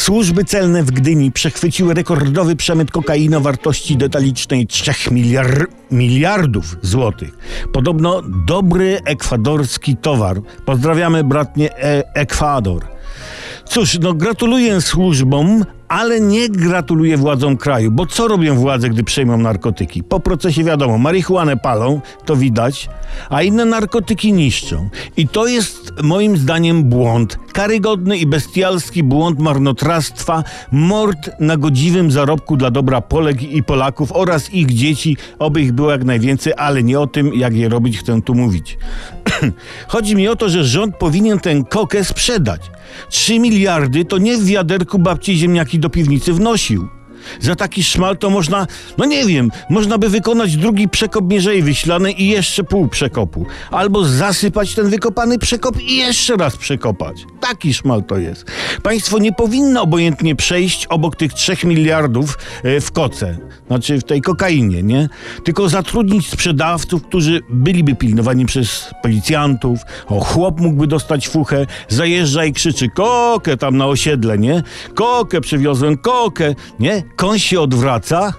Służby 0.00 0.44
celne 0.44 0.82
w 0.82 0.90
Gdyni 0.90 1.32
przechwyciły 1.32 1.94
rekordowy 1.94 2.56
przemyt 2.56 2.90
kokainy 2.90 3.36
o 3.36 3.40
wartości 3.40 3.96
detalicznej 3.96 4.66
3 4.66 4.92
miliard, 5.10 5.70
miliardów 5.90 6.76
złotych. 6.82 7.38
Podobno 7.72 8.22
dobry 8.46 8.98
ekwadorski 9.04 9.96
towar. 9.96 10.40
Pozdrawiamy 10.64 11.24
bratnie 11.24 11.78
e 11.78 12.14
Ekwador. 12.14 12.84
Cóż, 13.64 13.98
no 13.98 14.14
gratuluję 14.14 14.80
służbom, 14.80 15.64
ale 15.90 16.20
nie 16.20 16.48
gratuluję 16.48 17.16
władzom 17.16 17.56
kraju, 17.56 17.90
bo 17.90 18.06
co 18.06 18.28
robią 18.28 18.54
władze, 18.54 18.90
gdy 18.90 19.04
przejmą 19.04 19.36
narkotyki? 19.36 20.02
Po 20.02 20.20
procesie 20.20 20.64
wiadomo, 20.64 20.98
marihuanę 20.98 21.56
palą, 21.56 22.00
to 22.24 22.36
widać, 22.36 22.88
a 23.30 23.42
inne 23.42 23.64
narkotyki 23.64 24.32
niszczą. 24.32 24.88
I 25.16 25.28
to 25.28 25.46
jest 25.46 25.92
moim 26.02 26.36
zdaniem 26.36 26.84
błąd. 26.84 27.38
Karygodny 27.52 28.18
i 28.18 28.26
bestialski 28.26 29.02
błąd 29.02 29.38
marnotrawstwa, 29.38 30.44
mord 30.72 31.30
na 31.40 31.56
godziwym 31.56 32.10
zarobku 32.10 32.56
dla 32.56 32.70
dobra 32.70 33.00
Polek 33.00 33.42
i 33.42 33.62
Polaków 33.62 34.12
oraz 34.12 34.54
ich 34.54 34.66
dzieci, 34.66 35.16
oby 35.38 35.60
ich 35.60 35.72
było 35.72 35.90
jak 35.90 36.04
najwięcej, 36.04 36.52
ale 36.56 36.82
nie 36.82 37.00
o 37.00 37.06
tym, 37.06 37.34
jak 37.34 37.54
je 37.54 37.68
robić, 37.68 37.98
chcę 37.98 38.22
tu 38.22 38.34
mówić. 38.34 38.78
Chodzi 39.88 40.16
mi 40.16 40.28
o 40.28 40.36
to, 40.36 40.48
że 40.48 40.64
rząd 40.64 40.96
powinien 40.96 41.38
tę 41.38 41.62
kokę 41.68 42.04
sprzedać. 42.04 42.60
3 43.08 43.38
miliardy 43.38 44.04
to 44.04 44.18
nie 44.18 44.38
w 44.38 44.46
wiaderku 44.46 44.98
babci 44.98 45.36
ziemniaki 45.36 45.79
do 45.80 45.90
piwnicy 45.90 46.32
wnosił. 46.32 46.99
Za 47.40 47.56
taki 47.56 47.84
szmal 47.84 48.18
to 48.18 48.30
można, 48.30 48.66
no 48.98 49.04
nie 49.04 49.26
wiem, 49.26 49.50
można 49.70 49.98
by 49.98 50.08
wykonać 50.08 50.56
drugi 50.56 50.88
przekop 50.88 51.24
Mierzei 51.32 51.62
Wyślanej 51.62 52.22
i 52.22 52.28
jeszcze 52.28 52.64
pół 52.64 52.88
przekopu. 52.88 53.46
Albo 53.70 54.04
zasypać 54.04 54.74
ten 54.74 54.90
wykopany 54.90 55.38
przekop 55.38 55.80
i 55.80 55.96
jeszcze 55.96 56.36
raz 56.36 56.56
przekopać. 56.56 57.26
Taki 57.40 57.74
szmal 57.74 58.02
to 58.02 58.18
jest. 58.18 58.44
Państwo 58.82 59.18
nie 59.18 59.32
powinno 59.32 59.82
obojętnie 59.82 60.36
przejść 60.36 60.86
obok 60.86 61.16
tych 61.16 61.32
trzech 61.32 61.64
miliardów 61.64 62.38
e, 62.62 62.80
w 62.80 62.92
koce, 62.92 63.38
znaczy 63.66 63.98
w 63.98 64.04
tej 64.04 64.20
kokainie, 64.20 64.82
nie? 64.82 65.08
Tylko 65.44 65.68
zatrudnić 65.68 66.30
sprzedawców, 66.30 67.02
którzy 67.02 67.40
byliby 67.50 67.94
pilnowani 67.94 68.46
przez 68.46 68.90
policjantów. 69.02 69.78
O, 70.06 70.20
chłop 70.20 70.60
mógłby 70.60 70.86
dostać 70.86 71.28
fuchę, 71.28 71.66
zajeżdża 71.88 72.44
i 72.44 72.52
krzyczy 72.52 72.88
kokę 72.88 73.56
tam 73.56 73.76
na 73.76 73.86
osiedle, 73.86 74.38
nie? 74.38 74.62
Kokę 74.94 75.40
przywiozłem, 75.40 75.98
kokę, 75.98 76.54
nie? 76.78 77.02
Koń 77.16 77.38
się 77.38 77.60
odwraca 77.60 78.32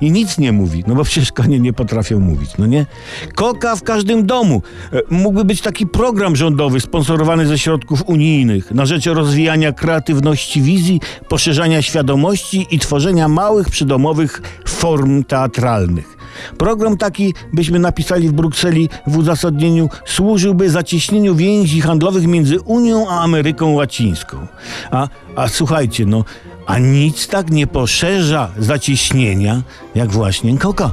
i 0.00 0.10
nic 0.10 0.38
nie 0.38 0.52
mówi, 0.52 0.84
no 0.86 0.94
bo 0.94 1.04
przecież 1.04 1.32
konie 1.32 1.60
nie 1.60 1.72
potrafią 1.72 2.20
mówić, 2.20 2.50
no 2.58 2.66
nie? 2.66 2.86
Koka 3.34 3.76
w 3.76 3.82
każdym 3.82 4.26
domu. 4.26 4.62
E, 4.92 5.00
Mógłby 5.10 5.44
być 5.44 5.60
taki 5.60 5.86
program 5.86 6.36
rządowy 6.36 6.80
sponsorowany 6.80 7.46
ze 7.46 7.58
środków 7.58 8.02
unijnych 8.06 8.70
na 8.70 8.86
rzecz 8.86 9.06
rozwijania 9.06 9.72
kreatywności 9.72 10.62
wizji, 10.62 11.00
poszerzania 11.28 11.82
świadomości 11.82 12.66
i 12.70 12.78
tworzenia 12.78 13.28
małych 13.28 13.70
przydomowych 13.70 14.42
form 14.66 15.24
teatralnych. 15.24 16.16
Program 16.58 16.96
taki, 16.96 17.34
byśmy 17.52 17.78
napisali 17.78 18.28
w 18.28 18.32
Brukseli 18.32 18.88
w 19.06 19.16
uzasadnieniu, 19.16 19.88
służyłby 20.04 20.70
zacieśnieniu 20.70 21.34
więzi 21.34 21.80
handlowych 21.80 22.26
między 22.26 22.60
Unią 22.60 23.08
a 23.08 23.20
Ameryką 23.20 23.72
Łacińską. 23.72 24.46
A, 24.90 25.08
a 25.36 25.48
słuchajcie, 25.48 26.06
no, 26.06 26.24
a 26.66 26.78
nic 26.78 27.28
tak 27.28 27.50
nie 27.50 27.66
poszerza 27.66 28.50
zacieśnienia, 28.58 29.62
jak 29.94 30.10
właśnie 30.10 30.58
koka. 30.58 30.92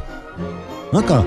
Koka. 0.91 1.23